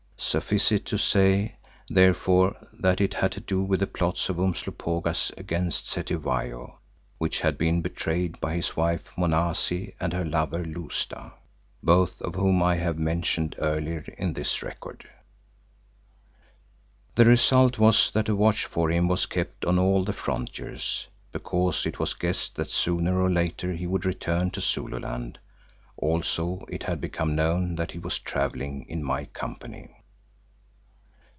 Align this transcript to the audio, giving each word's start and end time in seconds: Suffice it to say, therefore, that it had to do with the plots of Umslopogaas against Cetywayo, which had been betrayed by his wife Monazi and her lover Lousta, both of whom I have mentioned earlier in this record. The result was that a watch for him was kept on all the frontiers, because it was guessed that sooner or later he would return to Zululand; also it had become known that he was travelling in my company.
Suffice 0.23 0.71
it 0.71 0.85
to 0.85 0.97
say, 0.99 1.55
therefore, 1.89 2.55
that 2.79 3.01
it 3.01 3.15
had 3.15 3.31
to 3.33 3.41
do 3.41 3.61
with 3.63 3.79
the 3.81 3.87
plots 3.87 4.29
of 4.29 4.39
Umslopogaas 4.39 5.31
against 5.35 5.87
Cetywayo, 5.89 6.77
which 7.17 7.41
had 7.41 7.57
been 7.57 7.81
betrayed 7.81 8.39
by 8.39 8.55
his 8.55 8.77
wife 8.77 9.11
Monazi 9.17 9.93
and 9.99 10.13
her 10.13 10.23
lover 10.23 10.63
Lousta, 10.63 11.33
both 11.83 12.21
of 12.21 12.35
whom 12.35 12.61
I 12.63 12.75
have 12.75 12.97
mentioned 12.99 13.55
earlier 13.59 14.05
in 14.17 14.31
this 14.33 14.61
record. 14.63 15.05
The 17.15 17.25
result 17.25 17.77
was 17.79 18.09
that 18.11 18.29
a 18.29 18.35
watch 18.35 18.65
for 18.65 18.89
him 18.91 19.07
was 19.09 19.25
kept 19.25 19.65
on 19.65 19.77
all 19.79 20.05
the 20.05 20.13
frontiers, 20.13 21.07
because 21.33 21.85
it 21.87 21.97
was 21.99 22.13
guessed 22.13 22.55
that 22.55 22.71
sooner 22.71 23.19
or 23.19 23.29
later 23.29 23.73
he 23.73 23.87
would 23.87 24.05
return 24.05 24.49
to 24.51 24.61
Zululand; 24.61 25.39
also 25.97 26.63
it 26.69 26.83
had 26.83 27.01
become 27.01 27.35
known 27.35 27.75
that 27.75 27.91
he 27.91 27.99
was 27.99 28.17
travelling 28.19 28.85
in 28.87 29.03
my 29.03 29.25
company. 29.25 29.97